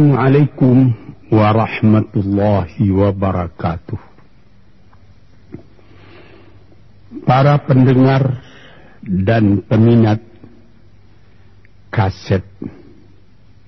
[0.00, 0.96] Assalamualaikum
[1.28, 4.00] warahmatullahi wabarakatuh.
[7.28, 8.40] Para pendengar
[9.04, 10.24] dan peminat
[11.92, 12.40] kaset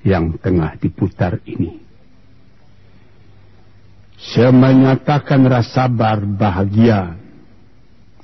[0.09, 1.84] yang tengah diputar ini.
[4.17, 5.85] Saya menyatakan rasa
[6.25, 7.12] bahagia,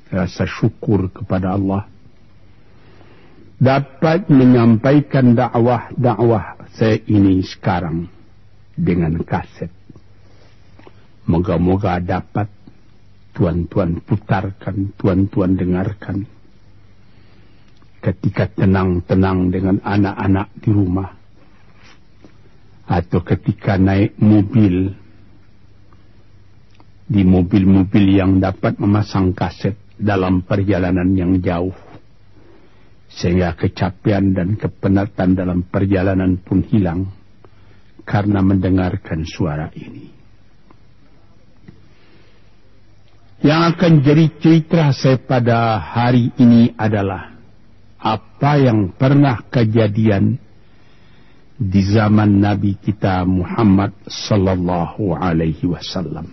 [0.09, 1.85] rasa syukur kepada Allah
[3.61, 8.09] dapat menyampaikan dakwah-dakwah saya ini sekarang
[8.77, 9.71] dengan kaset.
[11.29, 12.49] Moga-moga dapat
[13.37, 16.25] tuan-tuan putarkan, tuan-tuan dengarkan.
[17.99, 21.11] Ketika tenang-tenang dengan anak-anak di rumah.
[22.89, 24.95] Atau ketika naik mobil.
[27.09, 31.88] Di mobil-mobil yang dapat memasang kaset dalam perjalanan yang jauh.
[33.09, 37.09] Sehingga kecapean dan kepenatan dalam perjalanan pun hilang.
[38.05, 40.19] Karena mendengarkan suara ini.
[43.39, 47.39] Yang akan jadi cerita saya pada hari ini adalah
[47.99, 50.35] apa yang pernah kejadian
[51.59, 56.27] di zaman Nabi kita Muhammad sallallahu alaihi wasallam.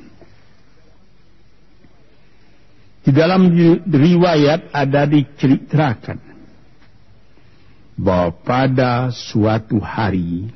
[3.06, 3.54] Di dalam
[3.86, 6.18] riwayat ada diceritakan
[7.96, 10.52] bahwa pada suatu hari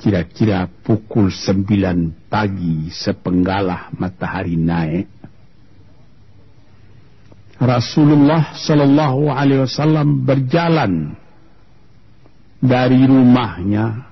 [0.00, 5.08] kira-kira pukul sembilan pagi sepenggalah matahari naik
[7.60, 11.14] Rasulullah Shallallahu Alaihi Wasallam berjalan
[12.58, 14.10] dari rumahnya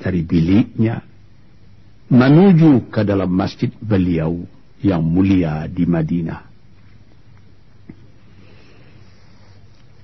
[0.00, 1.04] dari biliknya
[2.10, 4.42] menuju ke dalam masjid beliau
[4.82, 6.49] yang mulia di Madinah.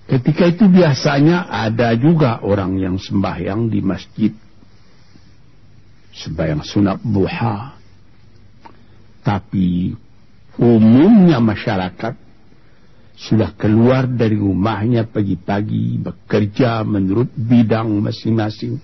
[0.07, 4.31] Ketika itu biasanya ada juga orang yang sembahyang di masjid
[6.17, 7.77] sembahyang sunat duha.
[9.21, 9.91] Tapi
[10.63, 12.15] umumnya masyarakat
[13.17, 18.79] sudah keluar dari rumahnya pagi-pagi bekerja menurut bidang masing-masing.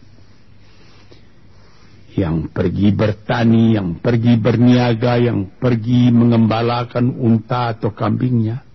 [2.12, 8.71] Yang pergi bertani, yang pergi berniaga, yang pergi mengembalakan unta atau kambingnya.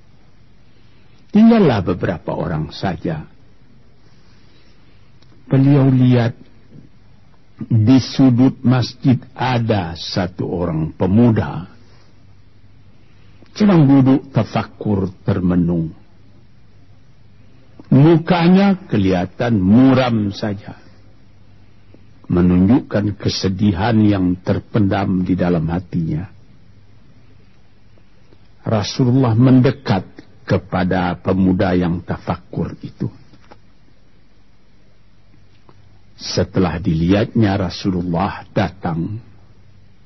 [1.31, 3.27] Tinggallah beberapa orang saja.
[5.47, 6.35] Beliau lihat
[7.57, 11.77] di sudut masjid ada satu orang pemuda
[13.57, 15.89] sedang duduk tafakur termenung.
[17.89, 20.77] Mukanya kelihatan muram saja.
[22.29, 26.29] Menunjukkan kesedihan yang terpendam di dalam hatinya.
[28.67, 30.05] Rasulullah mendekat
[30.47, 33.12] kepada pemuda yang tafakur itu.
[36.18, 39.19] Setelah dilihatnya Rasulullah datang,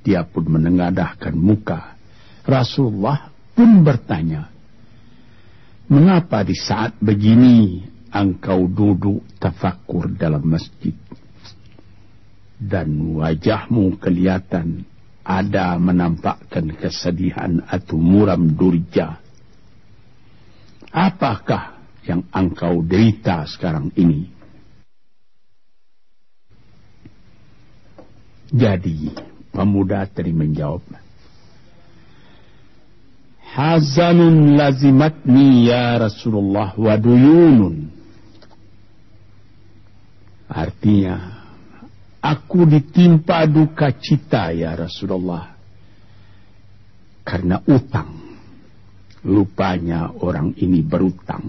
[0.01, 1.95] dia pun menengadahkan muka.
[2.43, 4.51] Rasulullah pun bertanya,
[5.91, 7.83] Mengapa di saat begini
[8.15, 10.95] engkau duduk tafakur dalam masjid?
[12.55, 14.87] Dan wajahmu kelihatan
[15.19, 19.19] ada menampakkan kesedihan atau muram durja.
[20.91, 24.27] Apakah yang engkau derita sekarang ini?
[28.51, 29.15] Jadi
[29.55, 30.83] pemuda tadi menjawab.
[33.51, 37.75] Hazanun lazimatni ya Rasulullah wa duyunun.
[40.51, 41.15] Artinya,
[42.19, 45.55] aku ditimpa duka cita ya Rasulullah.
[47.23, 48.20] Karena utang.
[49.21, 51.45] Lupanya orang ini berutang.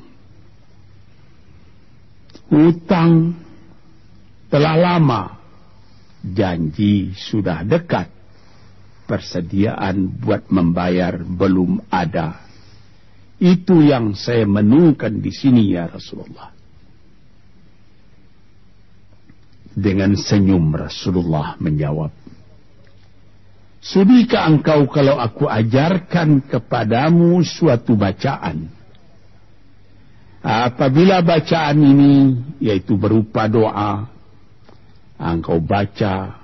[2.53, 3.33] Utang
[4.53, 5.41] telah lama
[6.23, 8.13] janji sudah dekat,
[9.09, 12.45] persediaan buat membayar belum ada.
[13.43, 16.55] Itu yang saya menungkan di sini ya Rasulullah.
[19.73, 22.13] Dengan senyum Rasulullah menjawab,
[23.83, 28.71] Sudikah engkau kalau aku ajarkan kepadamu suatu bacaan?
[30.39, 32.15] Apabila bacaan ini,
[32.63, 34.07] yaitu berupa doa,
[35.19, 36.39] engkau baca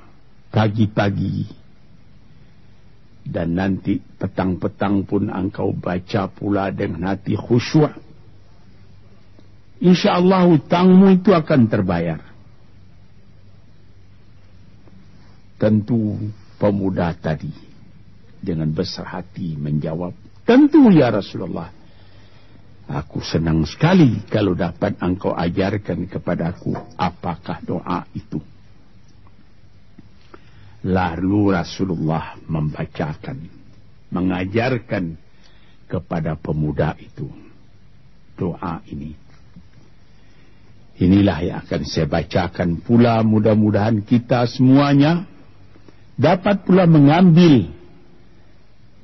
[0.50, 1.46] pagi-pagi
[3.22, 7.92] dan nanti petang-petang pun engkau baca pula dengan hati khusyuk.
[9.78, 12.18] Insya Allah hutangmu itu akan terbayar.
[15.54, 16.18] Tentu
[16.58, 17.50] pemuda tadi
[18.42, 20.12] dengan besar hati menjawab,
[20.42, 21.70] tentu ya Rasulullah.
[22.88, 28.40] Aku senang sekali kalau dapat engkau ajarkan kepadaku apakah doa itu.
[30.88, 33.44] Lalu Rasulullah membacakan,
[34.08, 35.20] mengajarkan
[35.84, 37.28] kepada pemuda itu
[38.40, 39.12] doa ini.
[40.98, 45.28] Inilah yang akan saya bacakan pula mudah-mudahan kita semuanya
[46.18, 47.70] dapat pula mengambil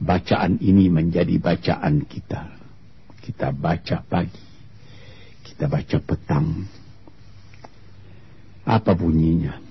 [0.03, 2.51] bacaan ini menjadi bacaan kita.
[3.23, 4.45] Kita baca pagi,
[5.47, 6.69] kita baca petang.
[8.69, 9.65] Apa bunyinya?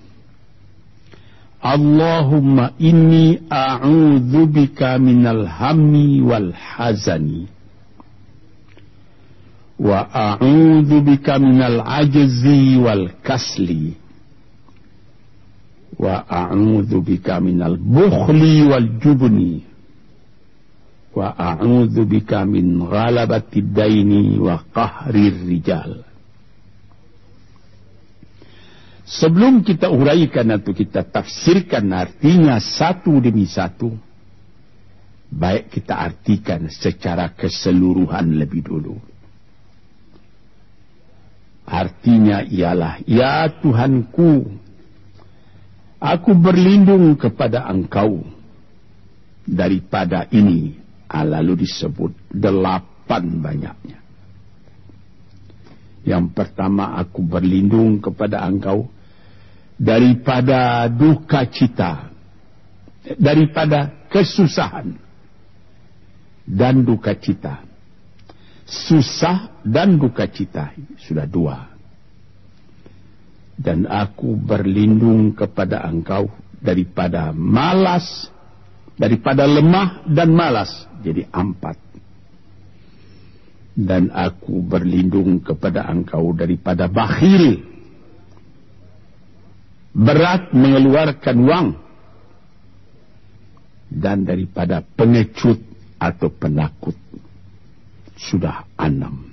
[1.64, 7.48] Allahumma inni a'udzu bika minal hammi wal hazani
[9.80, 13.96] wa a'udzu bika minal ajzi wal kasli
[16.04, 19.64] wa a'udzu bika minal bukhli wal jubni
[21.16, 26.04] wa a'udzu bika min ghalabati daini wa qahrir rijal
[29.04, 33.92] Sebelum kita uraikan atau kita tafsirkan artinya satu demi satu,
[35.28, 38.96] baik kita artikan secara keseluruhan lebih dulu.
[41.68, 44.50] Artinya ialah, Ya Tuhanku,
[46.04, 48.20] aku berlindung kepada Engkau
[49.48, 50.84] daripada ini.
[51.14, 54.02] Lalu disebut delapan banyaknya.
[56.04, 58.90] Yang pertama aku berlindung kepada engkau
[59.80, 62.12] daripada duka cita,
[63.16, 64.98] daripada kesusahan
[66.44, 67.64] dan duka cita.
[68.66, 71.73] Susah dan duka cita sudah dua.
[73.54, 76.26] Dan aku berlindung kepada engkau
[76.58, 78.30] daripada malas,
[78.98, 80.90] daripada lemah dan malas.
[81.06, 81.78] Jadi empat.
[83.74, 87.62] Dan aku berlindung kepada engkau daripada bakhil.
[89.94, 91.70] Berat mengeluarkan wang.
[93.94, 95.62] Dan daripada pengecut
[96.02, 96.98] atau penakut.
[98.18, 99.33] Sudah enam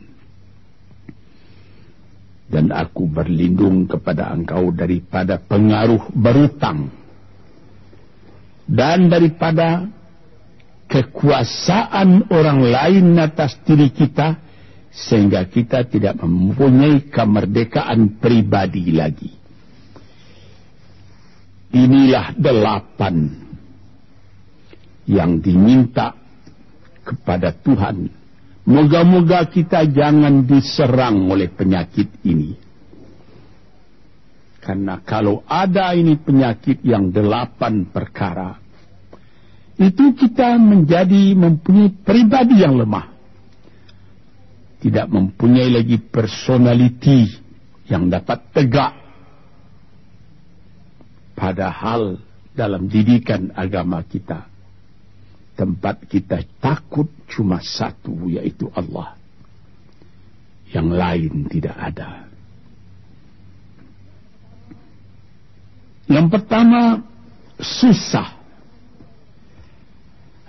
[2.61, 6.93] dan aku berlindung kepada engkau daripada pengaruh berutang
[8.69, 9.89] dan daripada
[10.85, 14.37] kekuasaan orang lain atas diri kita
[14.93, 19.33] sehingga kita tidak mempunyai kemerdekaan pribadi lagi.
[21.73, 23.41] Inilah delapan
[25.09, 26.13] yang diminta
[27.09, 28.20] kepada Tuhan.
[28.71, 32.55] Moga-moga kita jangan diserang oleh penyakit ini.
[34.63, 38.61] Karena kalau ada ini penyakit yang delapan perkara,
[39.81, 43.09] itu kita menjadi mempunyai pribadi yang lemah.
[44.79, 47.27] Tidak mempunyai lagi personality
[47.89, 48.93] yang dapat tegak.
[51.33, 52.21] Padahal
[52.53, 54.50] dalam didikan agama kita,
[55.61, 59.13] tempat kita takut cuma satu, yaitu Allah.
[60.73, 62.25] Yang lain tidak ada.
[66.09, 67.05] Yang pertama,
[67.61, 68.41] susah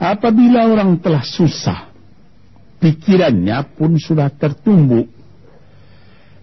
[0.02, 1.94] Apabila orang telah susah,
[2.82, 5.06] pikirannya pun sudah tertumbuk.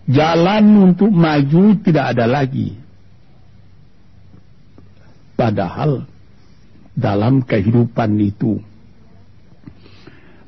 [0.07, 2.79] Jalan untuk maju tidak ada lagi.
[5.35, 6.07] Padahal
[6.99, 8.59] dalam kehidupan itu,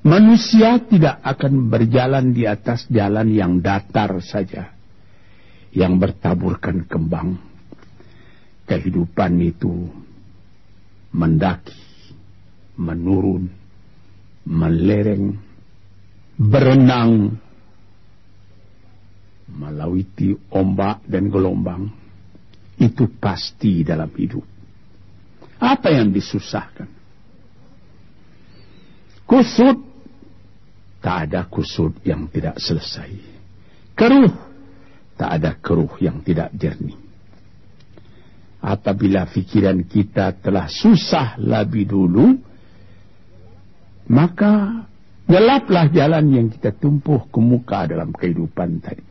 [0.02, 4.74] manusia tidak akan berjalan di atas jalan yang datar saja,
[5.70, 7.38] yang bertaburkan kembang.
[8.66, 9.90] Kehidupan itu
[11.14, 11.74] mendaki
[12.78, 13.50] menurun,
[14.46, 15.38] melereng,
[16.38, 17.34] berenang,
[19.50, 21.90] melawiti ombak dan gelombang.
[22.80, 24.49] Itu pasti dalam hidup.
[25.60, 26.88] Apa yang disusahkan?
[29.28, 29.78] Kusut.
[31.00, 33.12] Tak ada kusut yang tidak selesai.
[33.92, 34.32] Keruh.
[35.20, 36.96] Tak ada keruh yang tidak jernih.
[38.60, 42.36] Apabila fikiran kita telah susah lebih dulu,
[44.08, 44.84] maka
[45.24, 49.04] gelaplah jalan yang kita tumpuh ke muka dalam kehidupan tadi.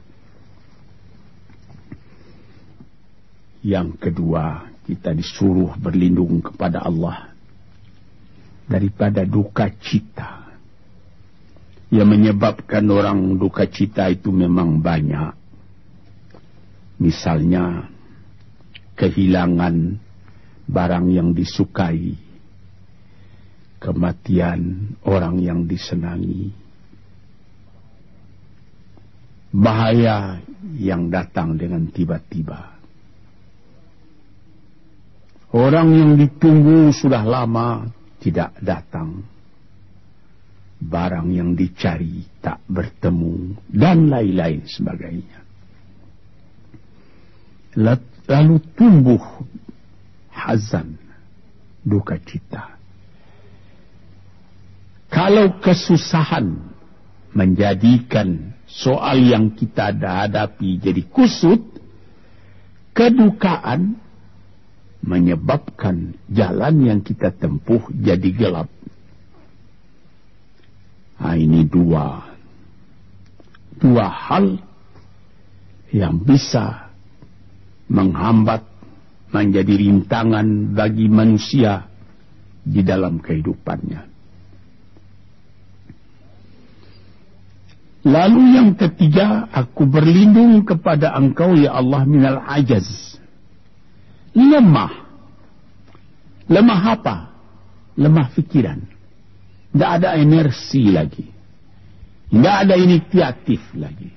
[3.65, 7.29] Yang kedua, kita disuruh berlindung kepada Allah
[8.65, 10.49] daripada duka cita.
[11.93, 15.33] Yang menyebabkan orang duka cita itu memang banyak.
[17.01, 17.89] Misalnya,
[18.97, 19.97] kehilangan
[20.69, 22.13] barang yang disukai
[23.81, 26.53] kematian orang yang disenangi,
[29.49, 30.43] bahaya
[30.77, 32.78] yang datang dengan tiba-tiba,
[35.49, 37.89] Orang yang ditunggu sudah lama
[38.21, 39.25] tidak datang.
[40.79, 45.39] Barang yang dicari tak bertemu dan lain-lain sebagainya.
[48.29, 49.19] Lalu tumbuh
[50.31, 50.95] hazan,
[51.83, 52.79] duka cita.
[55.09, 56.61] Kalau kesusahan
[57.33, 61.59] menjadikan soal yang kita hadapi jadi kusut,
[62.93, 63.97] kedukaan
[65.09, 68.69] menyebabkan jalan yang kita tempuh jadi gelap.
[71.17, 72.29] Nah, ini dua
[73.81, 74.61] dua hal
[75.89, 76.93] yang bisa
[77.89, 78.61] menghambat
[79.33, 81.89] menjadi rintangan bagi manusia
[82.61, 84.05] di dalam kehidupannya.
[87.99, 93.18] Lalu yang ketiga, aku berlindung kepada engkau ya Allah minal ajaz
[94.35, 94.93] lemah.
[96.49, 97.15] Lemah apa?
[97.97, 98.79] Lemah fikiran.
[99.69, 101.25] Tidak ada energi lagi.
[102.29, 104.09] Tidak ada inisiatif lagi.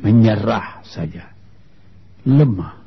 [0.00, 1.32] Menyerah saja.
[2.24, 2.84] Lemah.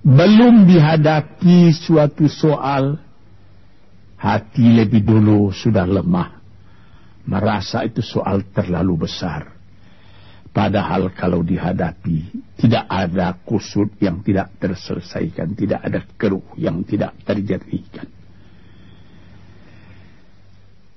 [0.00, 2.96] Belum dihadapi suatu soal,
[4.16, 6.40] hati lebih dulu sudah lemah.
[7.28, 9.59] Merasa itu soal terlalu besar
[10.50, 12.26] Padahal kalau dihadapi
[12.58, 18.10] tidak ada kusut yang tidak terselesaikan, tidak ada keruh yang tidak terjadikan.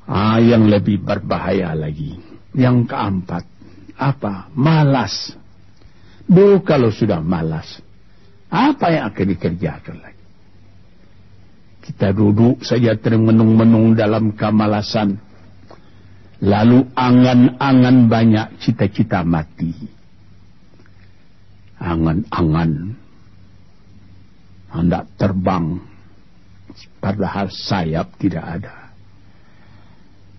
[0.09, 2.17] Ah, yang lebih berbahaya lagi.
[2.57, 3.43] Yang keempat,
[3.95, 4.49] apa?
[4.57, 5.37] Malas.
[6.25, 7.77] Bu, kalau sudah malas,
[8.49, 10.23] apa yang akan dikerjakan lagi?
[11.83, 15.19] Kita duduk saja termenung-menung dalam kemalasan
[16.43, 19.71] Lalu angan-angan banyak cita-cita mati.
[21.79, 22.99] Angan-angan.
[24.75, 25.79] Hendak terbang.
[26.99, 28.75] Padahal sayap tidak ada.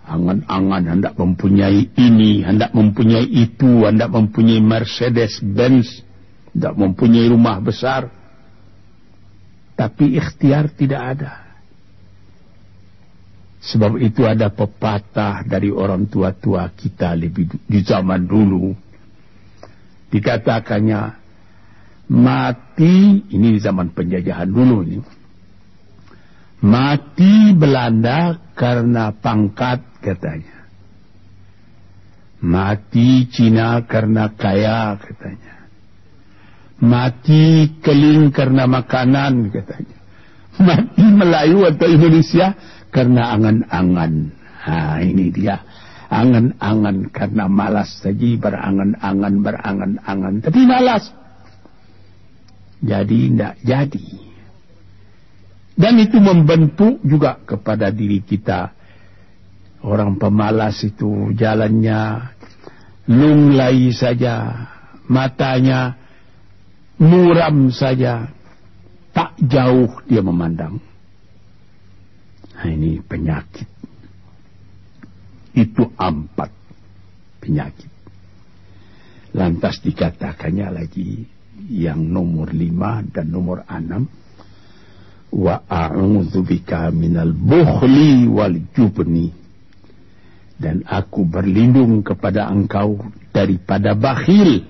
[0.05, 6.05] Angan-angan hendak mempunyai ini, hendak mempunyai itu, hendak mempunyai Mercedes-Benz,
[6.53, 8.13] hendak mempunyai rumah besar.
[9.73, 11.44] Tapi ikhtiar tidak ada.
[13.65, 18.77] Sebab itu ada pepatah dari orang tua-tua kita lebih di zaman dulu.
[20.13, 21.01] Dikatakannya
[22.13, 25.01] mati ini di zaman penjajahan dulu ini.
[26.61, 30.69] Mati Belanda karena pangkat katanya.
[32.45, 35.57] Mati Cina karena kaya katanya.
[36.85, 39.99] Mati keling karena makanan katanya.
[40.61, 42.53] Mati Melayu atau Indonesia
[42.95, 44.31] karena angan-angan.
[44.63, 45.59] Ha, ini dia.
[46.15, 50.35] Angan-angan karena malas saja berangan-angan, berangan-angan.
[50.47, 51.11] Tapi malas.
[52.79, 54.07] Jadi tidak jadi.
[55.75, 58.71] Dan itu membentuk juga kepada diri kita.
[59.83, 62.31] Orang pemalas itu jalannya
[63.11, 64.71] lunglai saja.
[65.11, 65.99] Matanya
[67.03, 68.31] muram saja.
[69.11, 70.94] Tak jauh dia memandang.
[72.65, 73.69] Nah, ini penyakit.
[75.53, 76.49] Itu empat
[77.45, 77.93] penyakit.
[79.37, 81.29] Lantas dikatakannya lagi
[81.69, 84.09] yang nomor lima dan nomor enam.
[85.29, 85.61] Wa
[86.89, 89.29] minal bukhli wal jubni.
[90.57, 94.65] Dan aku berlindung kepada engkau daripada bakhil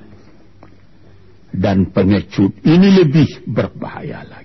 [1.55, 2.59] dan pengecut.
[2.59, 4.44] Ini lebih berbahaya lagi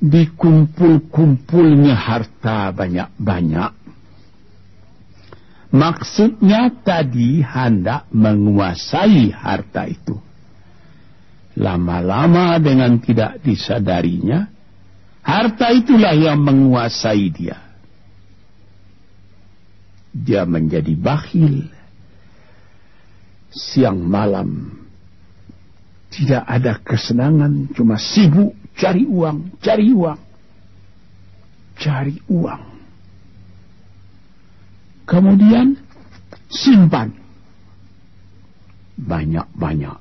[0.00, 3.72] dikumpul-kumpulnya harta banyak-banyak.
[5.70, 10.18] Maksudnya tadi hendak menguasai harta itu.
[11.60, 14.50] Lama-lama dengan tidak disadarinya,
[15.22, 17.60] harta itulah yang menguasai dia.
[20.10, 21.70] Dia menjadi bakhil.
[23.50, 24.80] Siang malam
[26.10, 30.20] tidak ada kesenangan, cuma sibuk cari uang, cari uang,
[31.76, 32.62] cari uang.
[35.04, 35.76] Kemudian
[36.48, 37.12] simpan
[38.96, 39.98] banyak-banyak.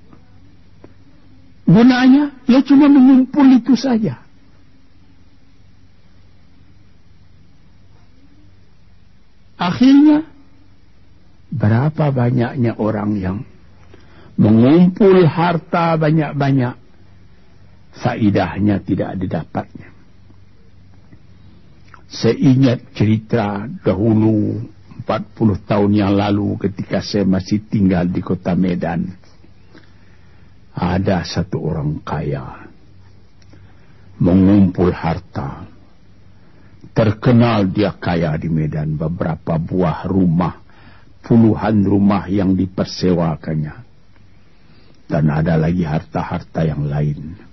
[1.70, 4.18] Gunanya ya cuma mengumpul itu saja.
[9.60, 10.24] Akhirnya
[11.52, 13.38] berapa banyaknya orang yang
[14.40, 16.89] mengumpul harta banyak-banyak
[17.94, 19.90] faidahnya tidak didapatnya.
[22.10, 24.66] Seingat cerita dahulu
[25.06, 29.10] 40 tahun yang lalu ketika saya masih tinggal di kota Medan.
[30.74, 32.70] Ada satu orang kaya.
[34.20, 35.64] mengumpul harta.
[36.92, 40.60] Terkenal dia kaya di Medan, beberapa buah rumah,
[41.24, 43.88] puluhan rumah yang dipersewakannya.
[45.08, 47.49] Dan ada lagi harta-harta yang lain.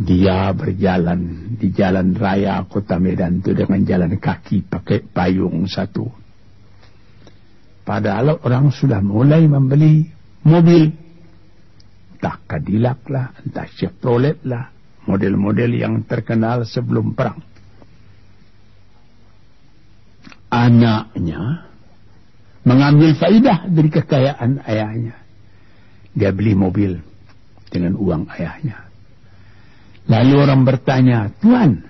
[0.00, 6.08] Dia berjalan di jalan raya kota Medan itu dengan jalan kaki pakai payung satu.
[7.84, 10.08] Padahal orang sudah mulai membeli
[10.48, 10.88] mobil.
[12.16, 14.72] Entah Cadillac lah, entah Chevrolet lah,
[15.04, 17.40] model-model yang terkenal sebelum perang.
[20.48, 21.68] Anaknya
[22.64, 25.16] mengambil faidah dari kekayaan ayahnya.
[26.16, 26.96] Dia beli mobil
[27.68, 28.89] dengan uang ayahnya.
[30.10, 31.86] Lalu orang bertanya, Tuan,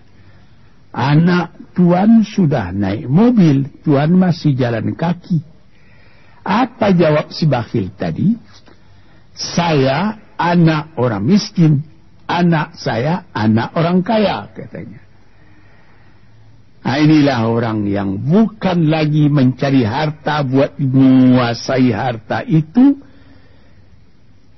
[0.93, 5.41] anak Tuan sudah naik mobil, Tuan masih jalan kaki.
[6.45, 8.37] Apa jawab si bakhil tadi?
[9.33, 11.81] Saya anak orang miskin,
[12.29, 15.01] anak saya anak orang kaya, katanya.
[16.81, 23.01] Nah, inilah orang yang bukan lagi mencari harta buat menguasai harta itu,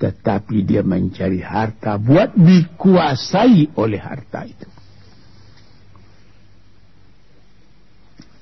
[0.03, 4.67] tetapi dia mencari harta buat dikuasai oleh harta itu.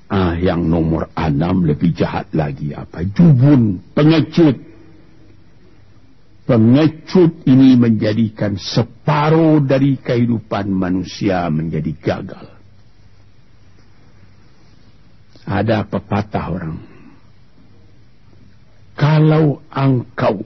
[0.09, 3.05] Ah, yang nomor enam lebih jahat lagi apa?
[3.05, 4.57] Jubun, pengecut.
[6.49, 12.47] Pengecut ini menjadikan separuh dari kehidupan manusia menjadi gagal.
[15.45, 16.77] Ada pepatah orang.
[18.97, 20.43] Kalau engkau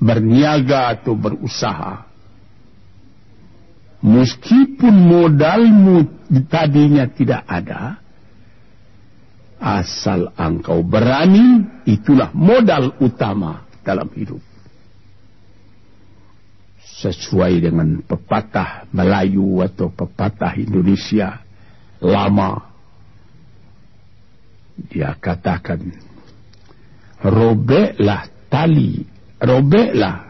[0.00, 2.08] berniaga atau berusaha,
[4.00, 6.08] meskipun modalmu
[6.48, 8.00] tadinya tidak ada,
[9.60, 14.40] asal engkau berani, itulah modal utama dalam hidup.
[16.80, 21.40] Sesuai dengan pepatah Melayu atau pepatah Indonesia
[22.00, 22.70] lama
[24.88, 25.92] dia katakan
[27.20, 29.04] robeklah tali
[29.40, 30.28] robeklah.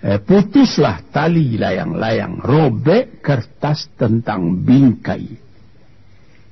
[0.00, 2.40] Eh, putuslah tali layang-layang.
[2.40, 5.28] Robek kertas tentang bingkai.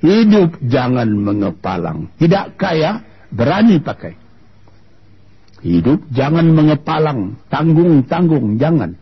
[0.04, 2.12] Hidup jangan mengepalang.
[2.20, 3.00] Tidak kaya
[3.32, 4.14] berani pakai.
[5.64, 7.40] Hidup jangan mengepalang.
[7.48, 8.94] Tanggung-tanggung jangan.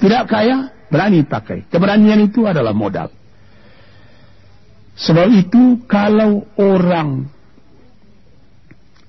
[0.00, 1.68] Tidak kaya berani pakai.
[1.68, 3.12] Keberanian itu adalah modal.
[4.98, 7.30] Sebab itu kalau orang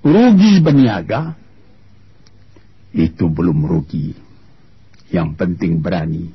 [0.05, 1.33] rugi berniaga,
[2.93, 4.13] itu belum rugi.
[5.09, 6.29] Yang penting berani.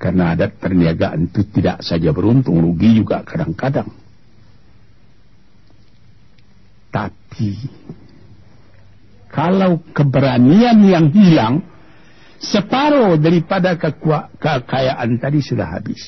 [0.00, 3.92] Karena adat perniagaan itu tidak saja beruntung, rugi juga kadang-kadang.
[6.88, 7.52] Tapi,
[9.28, 11.60] kalau keberanian yang hilang,
[12.40, 16.00] separuh daripada kekayaan tadi sudah habis.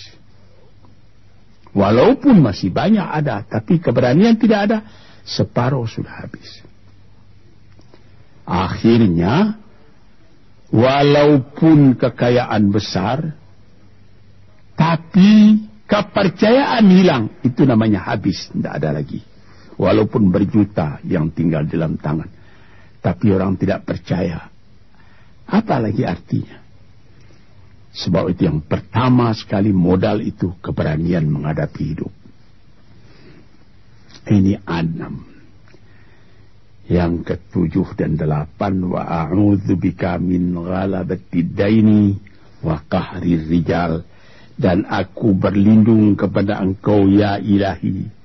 [1.76, 4.78] Walaupun masih banyak ada, tapi keberanian tidak ada,
[5.24, 6.64] separuh sudah habis.
[8.48, 9.61] Akhirnya,
[10.72, 13.36] walaupun kekayaan besar,
[14.72, 19.20] tapi kepercayaan hilang, itu namanya habis, tidak ada lagi.
[19.76, 22.28] Walaupun berjuta yang tinggal dalam tangan,
[23.04, 24.48] tapi orang tidak percaya.
[25.48, 26.64] Apa lagi artinya?
[27.92, 32.12] Sebab itu yang pertama sekali modal itu keberanian menghadapi hidup.
[34.32, 35.31] Ini enam.
[36.92, 42.20] Yang ketujuh dan delapan wa a'udzu bika min ghalabati daini
[42.60, 44.04] wa qahri rijal.
[44.52, 48.20] Dan aku berlindung kepada engkau ya ilahi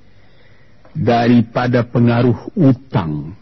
[0.98, 3.32] daripada pengaruh utang.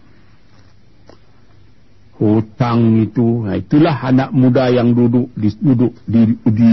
[2.16, 6.70] Hutang itu nah itulah anak muda yang duduk di duduk di di,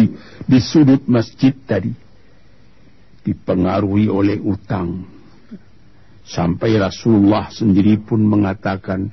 [0.48, 1.92] di sudut masjid tadi.
[3.24, 5.13] Dipengaruhi oleh utang
[6.24, 9.12] sampai Rasulullah sendiri pun mengatakan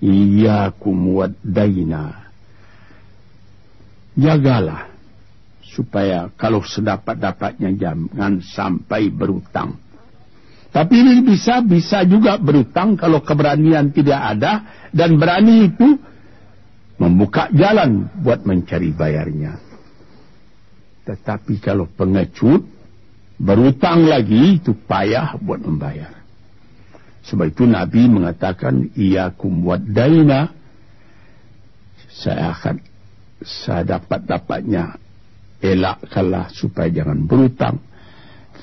[0.00, 2.28] iyyakum wadaina
[4.14, 4.92] jagalah
[5.64, 9.80] supaya kalau sedapat-dapatnya jangan sampai berutang
[10.74, 14.52] tapi ini bisa bisa juga berutang kalau keberanian tidak ada
[14.90, 15.94] dan berani itu
[16.98, 19.54] membuka jalan buat mencari bayarnya.
[21.06, 22.66] Tetapi kalau pengecut
[23.38, 26.23] berutang lagi itu payah buat membayar.
[27.24, 30.52] Sebab itu Nabi mengatakan iyakum wadaina
[32.14, 32.76] saya akan
[33.42, 34.96] saya dapat dapatnya
[35.58, 37.80] elakkanlah supaya jangan berutang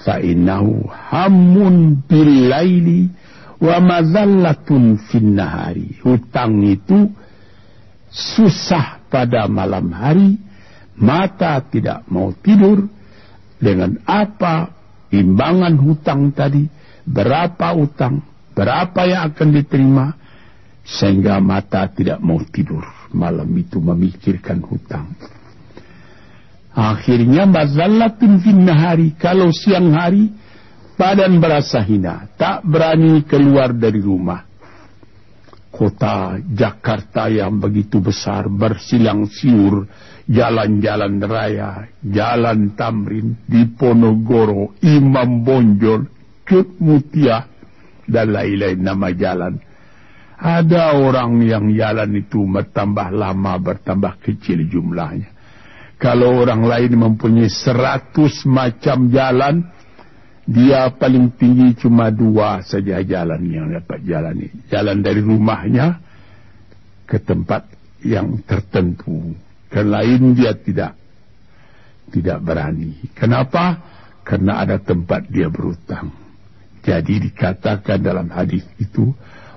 [0.01, 3.11] fa'innahu hamun bilaili
[3.61, 6.01] wa mazallatun finnahari.
[6.01, 7.11] Hutang itu
[8.09, 10.41] susah pada malam hari,
[10.97, 12.89] mata tidak mau tidur.
[13.61, 14.73] Dengan apa
[15.13, 16.65] imbangan hutang tadi,
[17.05, 20.05] berapa hutang, berapa yang akan diterima,
[20.81, 22.83] sehingga mata tidak mau tidur?
[23.11, 25.11] Malam itu memikirkan hutang.
[26.71, 30.31] Akhirnya mazallatun fin nahari, kalau siang hari
[30.95, 34.47] badan berasa hina, tak berani keluar dari rumah.
[35.71, 39.87] Kota Jakarta yang begitu besar bersilang siur
[40.31, 46.07] jalan-jalan raya, jalan Tamrin, Diponegoro, Imam Bonjol,
[46.47, 47.47] Cut Mutia,
[48.11, 49.55] dan lain-lain nama jalan.
[50.41, 55.29] Ada orang yang jalan itu bertambah lama, bertambah kecil jumlahnya.
[56.01, 59.69] Kalau orang lain mempunyai seratus macam jalan,
[60.49, 64.49] dia paling tinggi cuma dua saja jalan yang dapat jalani.
[64.65, 66.01] Jalan dari rumahnya
[67.05, 67.69] ke tempat
[68.01, 69.37] yang tertentu.
[69.69, 70.97] Ke lain dia tidak
[72.09, 72.97] tidak berani.
[73.13, 73.77] Kenapa?
[74.25, 76.20] Karena ada tempat dia berutang.
[76.81, 79.13] Jadi dikatakan dalam hadis itu,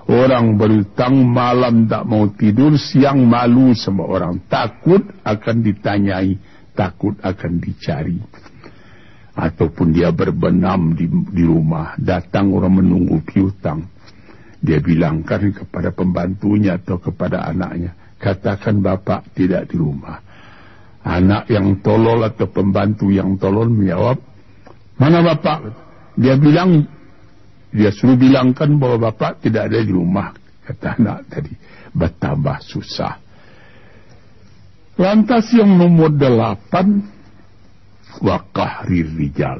[0.08, 4.44] orang berutang malam tak mau tidur, siang malu sama orang.
[4.48, 6.36] Takut akan ditanyai,
[6.76, 8.20] takut akan dicari
[9.34, 13.90] ataupun dia berbenam di, di rumah, datang orang menunggu piutang.
[14.64, 20.22] Dia bilangkan kepada pembantunya atau kepada anaknya, katakan bapak tidak di rumah.
[21.04, 24.16] Anak yang tolol atau pembantu yang tolol menjawab,
[24.96, 25.68] mana bapak?
[26.16, 26.86] Dia bilang,
[27.74, 30.30] dia suruh bilangkan bahwa bapak tidak ada di rumah.
[30.62, 31.50] Kata anak tadi,
[31.90, 33.18] bertambah susah.
[34.94, 37.02] Lantas yang nomor delapan,
[38.22, 39.58] wa qahrir rijal.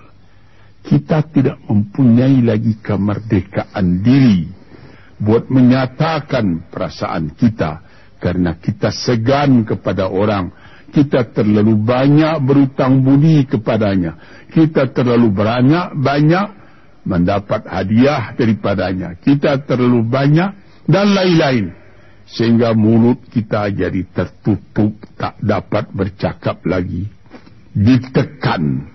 [0.84, 4.46] Kita tidak mempunyai lagi kemerdekaan diri
[5.18, 7.82] buat menyatakan perasaan kita
[8.22, 10.54] karena kita segan kepada orang.
[10.94, 14.46] Kita terlalu banyak berutang budi kepadanya.
[14.46, 16.63] Kita terlalu banyak banyak
[17.04, 19.16] mendapat hadiah daripadanya.
[19.20, 20.50] Kita terlalu banyak
[20.88, 21.66] dan lain-lain.
[22.24, 27.04] Sehingga mulut kita jadi tertutup, tak dapat bercakap lagi
[27.76, 28.88] ditekan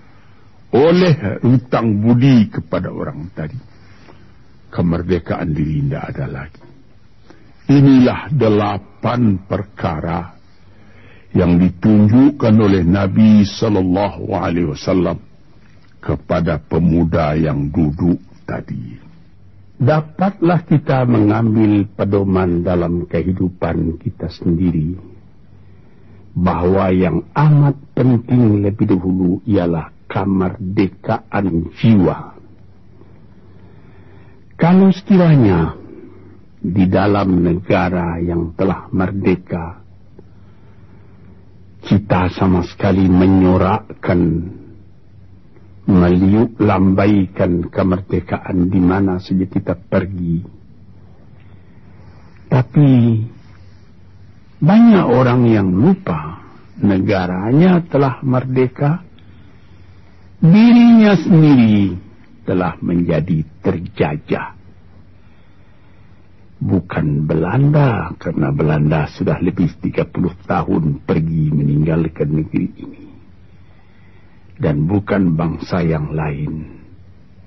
[0.74, 3.58] oleh hutang budi kepada orang tadi.
[4.70, 6.62] Kemerdekaan diri tidak ada lagi.
[7.70, 10.34] Inilah delapan perkara
[11.30, 15.29] yang ditunjukkan oleh Nabi Sallallahu Alaihi Wasallam
[16.00, 18.98] kepada pemuda yang duduk tadi.
[19.80, 24.92] Dapatlah kita mengambil pedoman dalam kehidupan kita sendiri
[26.36, 32.36] bahwa yang amat penting lebih dahulu ialah kemerdekaan jiwa.
[34.60, 35.80] Kalau sekiranya
[36.60, 39.80] di dalam negara yang telah merdeka,
[41.80, 44.20] kita sama sekali menyorakkan,
[45.90, 50.46] meliuk lambaikan kemerdekaan di mana saja kita pergi.
[52.50, 52.90] Tapi
[54.60, 56.40] banyak orang yang lupa
[56.80, 59.04] negaranya telah merdeka,
[60.40, 61.94] dirinya sendiri
[62.48, 64.56] telah menjadi terjajah.
[66.60, 70.12] Bukan Belanda, karena Belanda sudah lebih 30
[70.44, 73.09] tahun pergi meninggalkan negeri ini.
[74.60, 76.84] Dan bukan bangsa yang lain,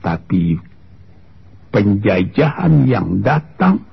[0.01, 0.57] tapi
[1.69, 3.85] penjajahan yang datang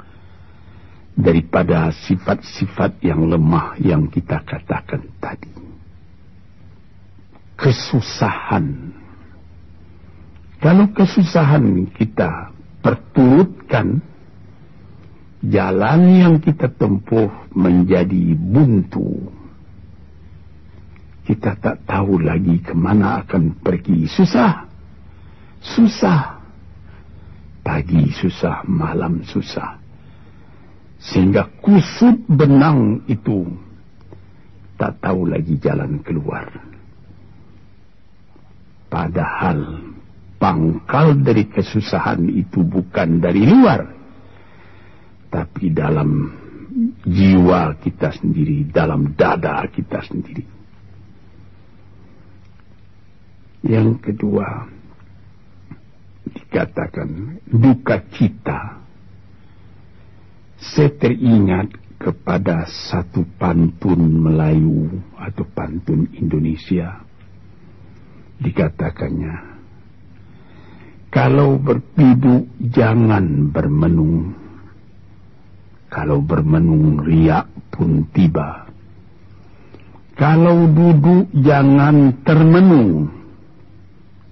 [1.20, 5.52] daripada sifat-sifat yang lemah yang kita katakan tadi.
[7.60, 8.96] Kesusahan.
[10.60, 14.00] Kalau kesusahan kita perturutkan,
[15.44, 19.39] jalan yang kita tempuh menjadi buntu.
[21.30, 24.10] Kita tak tahu lagi ke mana akan pergi.
[24.10, 24.66] Susah.
[25.62, 26.42] Susah.
[27.62, 29.80] Pagi susah, malam susah
[31.00, 33.48] sehingga kusut benang itu
[34.76, 36.44] tak tahu lagi jalan keluar.
[38.92, 39.80] Padahal
[40.36, 43.80] pangkal dari kesusahan itu bukan dari luar,
[45.32, 46.36] tapi dalam
[47.04, 50.59] jiwa kita sendiri, dalam dada kita sendiri.
[53.60, 54.66] Yang kedua,
[56.24, 58.80] dikatakan duka cita
[60.60, 67.00] saya teringat kepada satu pantun Melayu atau pantun Indonesia.
[68.40, 69.36] Dikatakannya,
[71.12, 74.32] kalau berpiduk jangan bermenung.
[75.90, 78.70] Kalau bermenung riak pun tiba.
[80.14, 83.19] Kalau duduk jangan termenung.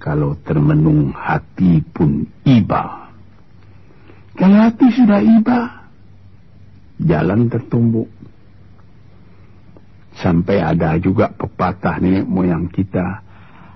[0.09, 3.13] Kalau termenung hati pun iba.
[4.33, 5.85] Kalau hati sudah iba,
[6.97, 8.09] jalan tertumbuk.
[10.17, 13.21] Sampai ada juga pepatah nenek moyang kita.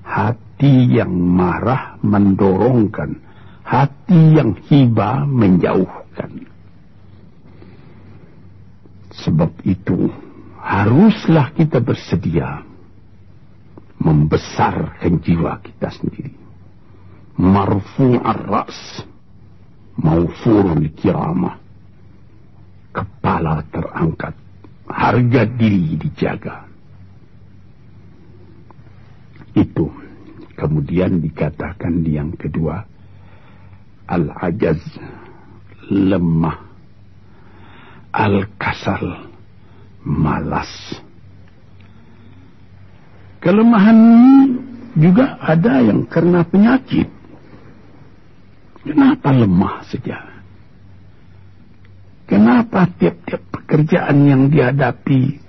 [0.01, 3.13] Hati yang marah mendorongkan.
[3.61, 6.49] Hati yang hiba menjauhkan.
[9.21, 10.09] Sebab itu
[10.65, 12.72] haruslah kita bersedia
[14.03, 16.35] membesarkan jiwa kita sendiri.
[17.39, 19.07] Marfu'ar ras,
[19.97, 21.63] maufurul kiramah.
[22.93, 24.37] Kepala terangkat,
[24.85, 26.69] harga diri dijaga.
[29.57, 29.89] Itu
[30.59, 32.85] kemudian dikatakan di yang kedua,
[34.13, 34.83] al-ajaz,
[35.89, 36.61] lemah,
[38.13, 39.33] al-kasal,
[40.05, 41.01] malas.
[43.43, 43.99] Kelemahan
[44.95, 47.11] juga ada yang karena penyakit.
[48.87, 50.19] Kenapa lemah saja?
[52.31, 55.43] Kenapa tiap-tiap pekerjaan yang dihadapi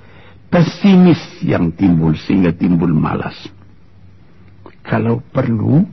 [0.50, 3.38] pesimis yang timbul sehingga timbul malas?
[4.82, 5.86] Kalau perlu,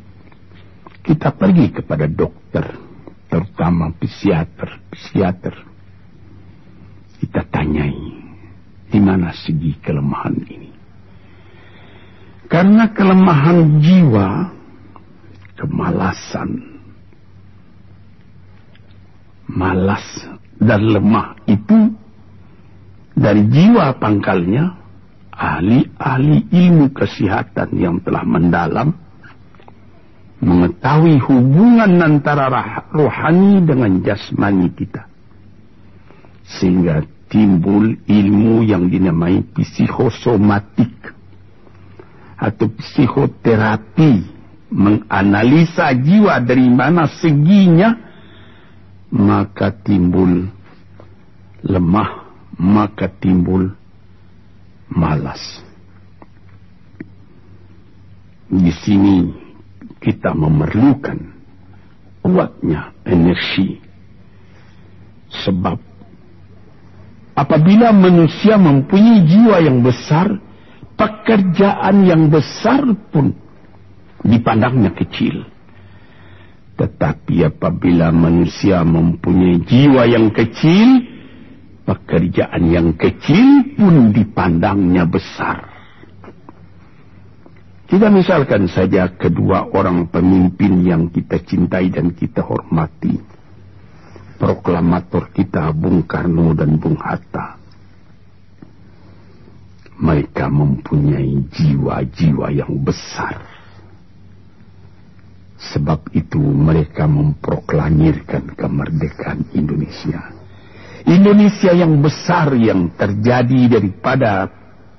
[1.04, 2.80] kita pergi kepada dokter,
[3.28, 5.54] terutama psikiater, psikiater.
[7.20, 8.08] Kita tanyai
[8.88, 10.79] di mana segi kelemahan ini.
[12.50, 14.50] Karena kelemahan jiwa,
[15.54, 16.58] kemalasan,
[19.46, 20.02] malas
[20.58, 21.94] dan lemah itu
[23.14, 24.74] dari jiwa pangkalnya
[25.30, 28.98] ahli-ahli ilmu kesehatan yang telah mendalam
[30.42, 32.50] mengetahui hubungan antara
[32.90, 35.06] rohani dengan jasmani kita.
[36.50, 41.19] Sehingga timbul ilmu yang dinamai psikosomatik
[42.40, 44.24] atau psikoterapi
[44.72, 47.92] menganalisa jiwa dari mana seginya
[49.12, 50.48] maka timbul
[51.60, 53.68] lemah maka timbul
[54.88, 55.60] malas.
[58.50, 59.30] Di sini
[60.00, 61.18] kita memerlukan
[62.24, 63.78] kuatnya energi.
[65.30, 65.90] Sebab
[67.40, 70.28] Apabila manusia mempunyai jiwa yang besar,
[71.00, 73.32] pekerjaan yang besar pun
[74.20, 75.48] dipandangnya kecil.
[76.76, 81.08] Tetapi apabila manusia mempunyai jiwa yang kecil,
[81.88, 85.72] pekerjaan yang kecil pun dipandangnya besar.
[87.88, 93.40] Kita misalkan saja kedua orang pemimpin yang kita cintai dan kita hormati
[94.40, 97.59] proklamator kita Bung Karno dan Bung Hatta.
[100.00, 103.36] Mereka mempunyai jiwa-jiwa yang besar.
[105.60, 110.32] Sebab itu mereka memproklamirkan kemerdekaan Indonesia.
[111.04, 114.48] Indonesia yang besar yang terjadi daripada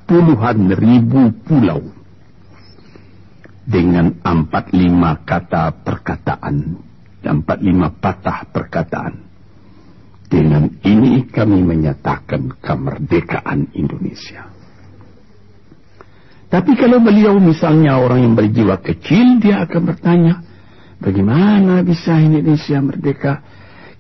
[0.06, 1.82] puluhan ribu pulau.
[3.66, 6.78] Dengan empat lima kata perkataan.
[7.22, 9.32] Empat lima patah perkataan
[10.32, 14.51] dengan ini kami menyatakan kemerdekaan Indonesia.
[16.52, 20.44] Tapi kalau beliau misalnya orang yang berjiwa kecil, dia akan bertanya,
[21.00, 23.40] bagaimana bisa Indonesia merdeka?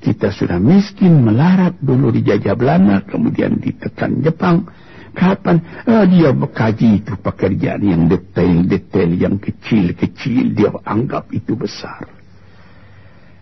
[0.02, 4.68] Kita sudah miskin, melarat, dulu dijajah Belanda, kemudian ditekan Jepang.
[5.16, 5.62] Kapan?
[5.88, 12.04] Oh, dia mengkaji itu pekerjaan yang detail-detail, yang kecil-kecil, dia anggap itu besar.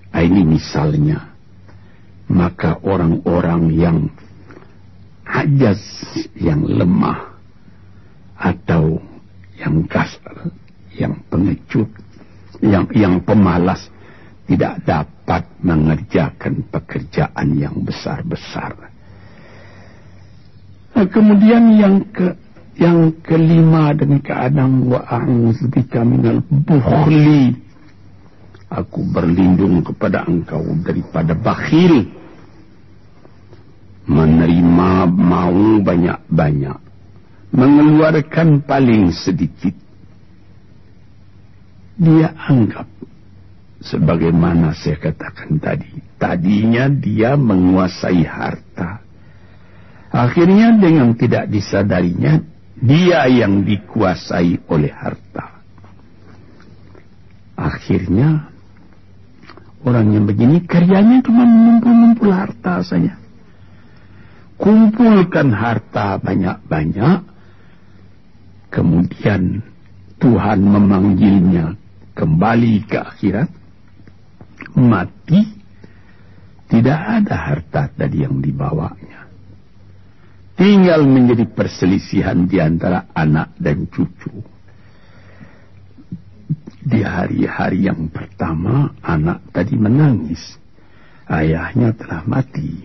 [0.10, 1.34] Nah, ini misalnya
[2.30, 3.98] maka orang-orang yang
[5.26, 5.82] hajaz,
[6.38, 7.29] yang lemah,
[8.40, 9.04] atau
[9.60, 10.48] yang kasar,
[10.96, 11.92] yang pengecut,
[12.64, 13.92] yang yang pemalas,
[14.48, 18.74] tidak dapat mengerjakan pekerjaan yang besar-besar.
[20.96, 22.34] Nah, kemudian yang ke
[22.80, 27.68] yang kelima dan keadaan wa a'udzubika minal bukhli.
[28.72, 32.06] Aku berlindung kepada engkau daripada bakhil
[34.10, 36.80] menerima mau banyak-banyak,
[37.50, 39.74] mengeluarkan paling sedikit.
[42.00, 42.88] Dia anggap,
[43.84, 49.04] sebagaimana saya katakan tadi, tadinya dia menguasai harta.
[50.10, 52.40] Akhirnya dengan tidak disadarinya,
[52.80, 55.60] dia yang dikuasai oleh harta.
[57.60, 58.48] Akhirnya,
[59.84, 63.20] orang yang begini karyanya cuma mengumpul-ngumpul harta saja
[64.60, 67.20] kumpulkan harta banyak-banyak,
[68.70, 69.62] kemudian
[70.20, 71.76] Tuhan memanggilnya
[72.14, 73.50] kembali ke akhirat,
[74.76, 75.40] mati,
[76.70, 79.26] tidak ada harta tadi yang dibawanya.
[80.60, 84.44] Tinggal menjadi perselisihan di antara anak dan cucu.
[86.84, 90.60] Di hari-hari yang pertama, anak tadi menangis.
[91.32, 92.84] Ayahnya telah mati.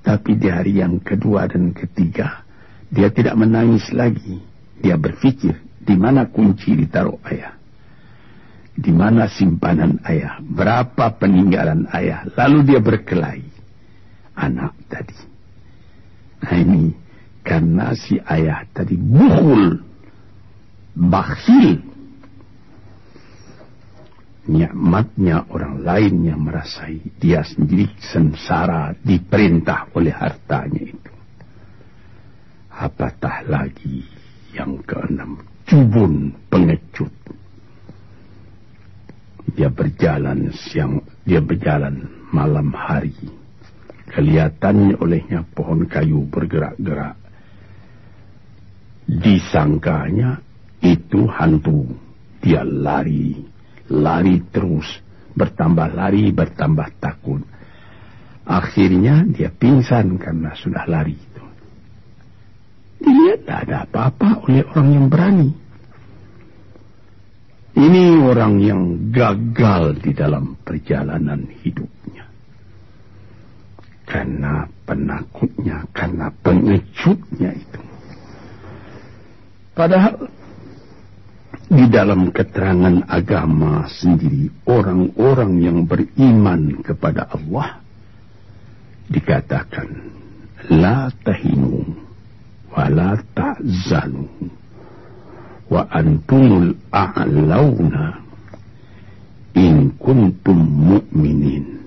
[0.00, 2.48] Tapi di hari yang kedua dan ketiga,
[2.88, 4.40] dia tidak menangis lagi.
[4.82, 7.54] Dia berpikir, di mana kunci ditaruh ayah?
[8.74, 10.42] Di mana simpanan ayah?
[10.42, 12.26] Berapa peninggalan ayah?
[12.34, 13.46] Lalu dia berkelahi.
[14.34, 15.18] Anak tadi.
[16.42, 16.82] Nah ini
[17.46, 19.78] karena si ayah tadi buhul.
[20.98, 21.78] Bakhil.
[24.42, 26.98] Nikmatnya orang lain yang merasai.
[27.22, 31.12] Dia sendiri sengsara diperintah oleh hartanya itu.
[32.72, 34.21] Apatah lagi
[34.52, 35.40] yang keenam.
[35.66, 37.12] Jubun pengecut
[39.52, 43.12] dia berjalan siang, dia berjalan malam hari.
[44.12, 47.16] Kelihatannya olehnya pohon kayu bergerak-gerak.
[49.08, 50.40] Disangkanya
[50.80, 51.88] itu hantu.
[52.42, 53.38] Dia lari,
[53.92, 54.88] lari terus,
[55.36, 57.44] bertambah lari, bertambah takut.
[58.42, 61.16] Akhirnya dia pingsan karena sudah lari.
[63.02, 65.50] Dilihat tidak ada apa-apa oleh orang yang berani.
[67.72, 72.28] Ini orang yang gagal di dalam perjalanan hidupnya.
[74.04, 77.80] Karena penakutnya, karena pengecutnya itu.
[79.72, 80.28] Padahal
[81.72, 87.80] di dalam keterangan agama sendiri orang-orang yang beriman kepada Allah
[89.08, 89.88] dikatakan
[90.68, 92.01] la tahinu
[92.72, 94.24] wa la ta'zanu
[95.68, 98.04] wa antumul a'launa
[99.52, 101.84] in kuntum mu'minin.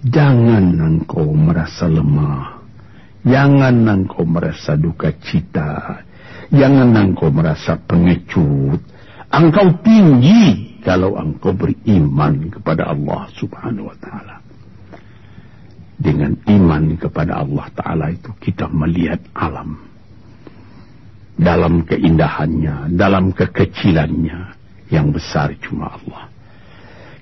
[0.00, 2.62] Jangan engkau merasa lemah.
[3.20, 6.00] Jangan engkau merasa duka cita.
[6.48, 8.80] Jangan engkau merasa pengecut.
[9.30, 14.39] Engkau tinggi kalau engkau beriman kepada Allah subhanahu wa ta'ala.
[16.00, 19.90] Dengan iman kepada Allah ta'ala itu kita melihat alam
[21.40, 24.60] dalam keindahannya, dalam kekecilannya.
[24.90, 26.26] Yang besar cuma Allah.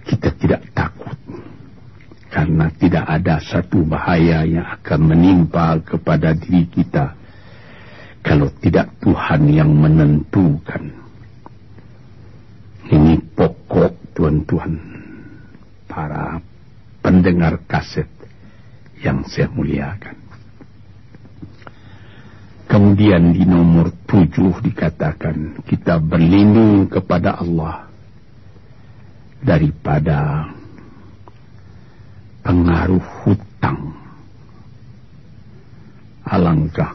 [0.09, 1.19] Kita tidak takut.
[2.33, 7.13] Karena tidak ada satu bahaya yang akan menimpa kepada diri kita.
[8.25, 10.97] Kalau tidak Tuhan yang menentukan.
[12.89, 14.73] Ini pokok tuan-tuan.
[15.85, 16.41] Para
[17.05, 18.09] pendengar kaset
[19.03, 20.17] yang saya muliakan.
[22.69, 27.89] Kemudian di nomor tujuh dikatakan kita berlindung kepada Allah
[29.41, 30.53] daripada
[32.45, 33.97] pengaruh hutang.
[36.29, 36.93] Alangkah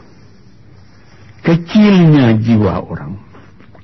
[1.42, 3.18] kecilnya jiwa orang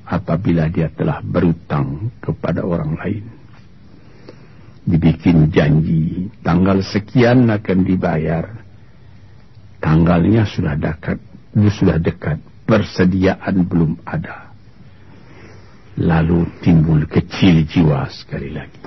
[0.06, 3.39] apabila dia telah berutang kepada orang lain.
[4.90, 8.50] Dibikin janji tanggal sekian akan dibayar.
[9.78, 11.22] Tanggalnya sudah dekat
[11.54, 14.54] sudah dekat, persediaan belum ada.
[15.98, 18.82] Lalu timbul kecil jiwa sekali lagi.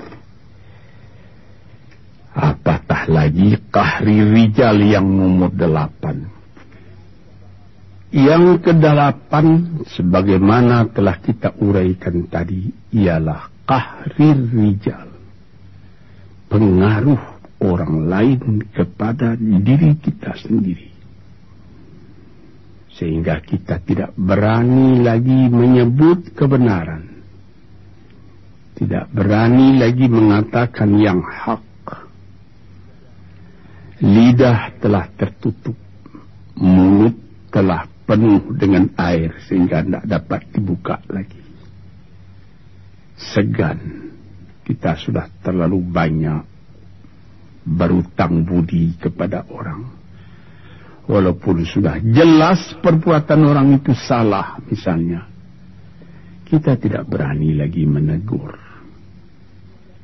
[2.34, 6.26] Apatah lagi kahri rijal yang nomor delapan.
[8.10, 9.46] Yang kedelapan,
[9.90, 15.13] sebagaimana telah kita uraikan tadi, ialah kahri rijal.
[16.48, 17.22] Pengaruh
[17.64, 20.94] orang lain kepada diri kita sendiri
[22.94, 27.26] sehingga kita tidak berani lagi menyebut kebenaran,
[28.78, 31.62] tidak berani lagi mengatakan yang hak.
[34.04, 35.78] Lidah telah tertutup,
[36.58, 37.14] mulut
[37.50, 41.40] telah penuh dengan air sehingga tidak dapat dibuka lagi.
[43.14, 44.10] Segan,
[44.64, 46.42] kita sudah terlalu banyak
[47.64, 50.04] berutang budi kepada orang
[51.04, 55.28] Walaupun sudah jelas perbuatan orang itu salah misalnya.
[56.48, 58.56] Kita tidak berani lagi menegur.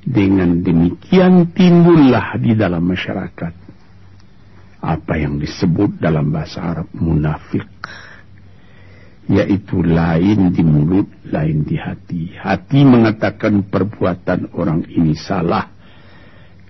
[0.01, 3.55] Dengan demikian timbullah di dalam masyarakat.
[4.81, 7.69] Apa yang disebut dalam bahasa Arab munafik.
[9.31, 12.35] Yaitu lain di mulut, lain di hati.
[12.35, 15.70] Hati mengatakan perbuatan orang ini salah.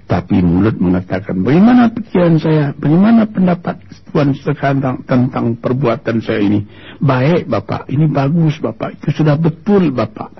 [0.04, 3.78] Tapi mulut mengatakan, bagaimana pikiran saya, bagaimana pendapat
[4.10, 6.66] Tuhan sekarang tentang perbuatan saya ini.
[6.98, 10.34] Baik Bapak, ini bagus Bapak, itu sudah betul Bapak.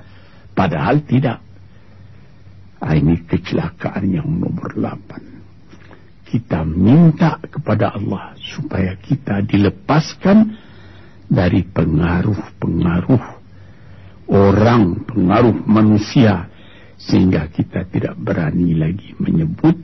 [0.58, 1.38] Padahal tidak.
[2.82, 6.26] Ah, ini kecelakaan yang nomor 8.
[6.26, 10.50] Kita minta kepada Allah supaya kita dilepaskan
[11.30, 13.24] dari pengaruh-pengaruh
[14.34, 16.50] orang, pengaruh manusia
[16.98, 19.78] sehingga kita tidak berani lagi menyebut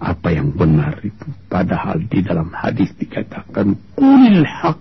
[0.00, 1.28] apa yang benar itu.
[1.46, 4.80] Padahal di dalam hadis dikatakan kulil haq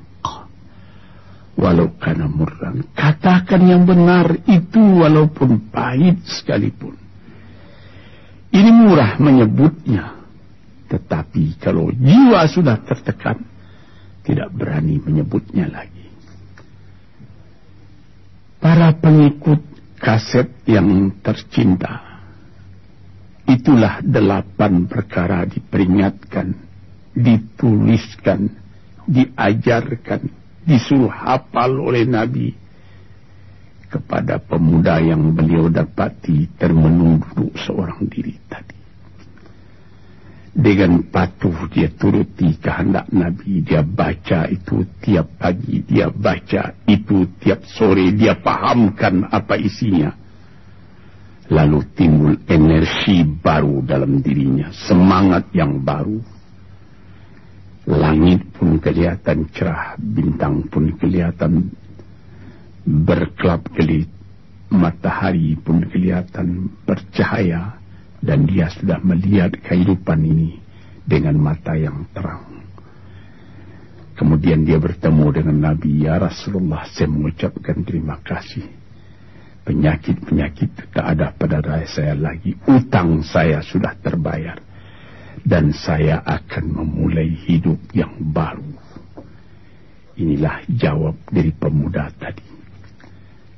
[1.60, 2.88] walau kana murran.
[2.96, 6.96] Katakan yang benar itu walaupun pahit sekalipun.
[8.54, 10.16] Ini murah menyebutnya.
[10.90, 13.53] Tetapi kalau jiwa sudah tertekan
[14.24, 16.04] tidak berani menyebutnya lagi
[18.64, 19.60] para pengikut
[20.00, 22.16] kaset yang tercinta.
[23.44, 26.56] Itulah delapan perkara diperingatkan,
[27.12, 28.48] dituliskan,
[29.04, 30.32] diajarkan,
[30.64, 32.56] disuruh hafal oleh Nabi
[33.92, 38.63] kepada pemuda yang beliau dapati termenung duduk seorang diri tadi.
[40.54, 43.66] Dengan patuh dia turuti kehendak Nabi.
[43.66, 45.82] Dia baca itu tiap pagi.
[45.82, 48.14] Dia baca itu tiap sore.
[48.14, 50.14] Dia pahamkan apa isinya.
[51.50, 54.70] Lalu timbul energi baru dalam dirinya.
[54.70, 56.22] Semangat yang baru.
[57.90, 59.98] Langit pun kelihatan cerah.
[59.98, 61.74] Bintang pun kelihatan
[62.86, 64.06] berkelap-kelip.
[64.70, 67.83] Matahari pun kelihatan bercahaya
[68.24, 70.64] dan dia sudah melihat kehidupan ini
[71.04, 72.64] dengan mata yang terang.
[74.16, 78.64] Kemudian dia bertemu dengan Nabi, Ya Rasulullah, saya mengucapkan terima kasih.
[79.68, 82.56] Penyakit-penyakit tak ada pada raya saya lagi.
[82.64, 84.60] Utang saya sudah terbayar.
[85.44, 88.80] Dan saya akan memulai hidup yang baru.
[90.16, 92.48] Inilah jawab dari pemuda tadi.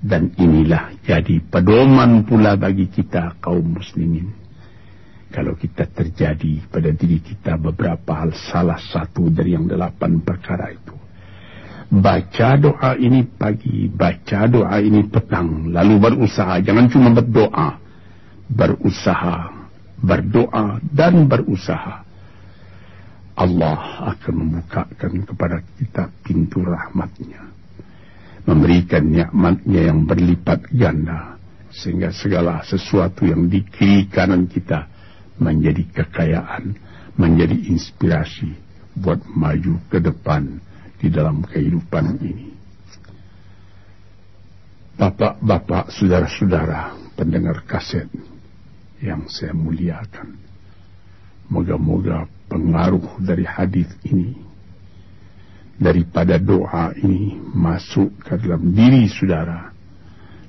[0.01, 4.44] Dan inilah jadi pedoman pula bagi kita kaum muslimin
[5.35, 10.95] kalau kita terjadi pada diri kita beberapa hal salah satu dari yang delapan perkara itu.
[11.91, 16.63] Baca doa ini pagi, baca doa ini petang, lalu berusaha.
[16.63, 17.75] Jangan cuma berdoa,
[18.47, 19.67] berusaha,
[19.99, 22.07] berdoa dan berusaha.
[23.35, 27.43] Allah akan membukakan kepada kita pintu rahmatnya.
[28.47, 31.35] Memberikan nikmatnya yang berlipat ganda.
[31.75, 34.94] Sehingga segala sesuatu yang di kiri kanan kita
[35.39, 36.75] menjadi kekayaan,
[37.19, 38.55] menjadi inspirasi
[38.95, 40.59] buat maju ke depan
[40.99, 42.55] di dalam kehidupan ini.
[44.95, 48.07] Bapak-bapak, saudara-saudara, pendengar kaset
[49.03, 50.39] yang saya muliakan.
[51.51, 54.39] Moga-moga pengaruh dari hadis ini
[55.75, 59.75] daripada doa ini masuk ke dalam diri saudara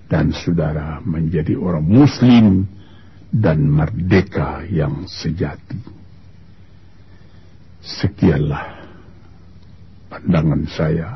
[0.07, 2.71] dan saudara menjadi orang muslim
[3.37, 5.81] dan merdeka yang sejati.
[7.85, 8.89] Sekianlah
[10.09, 11.11] pandangan saya.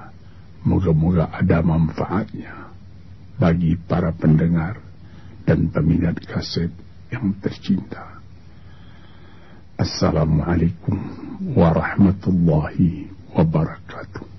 [0.61, 2.69] Moga-moga ada manfaatnya
[3.41, 4.77] bagi para pendengar
[5.49, 6.69] dan peminat kaset
[7.09, 8.21] yang tercinta.
[9.81, 11.01] Assalamualaikum
[11.57, 14.30] warahmatullahi wabarakatuh.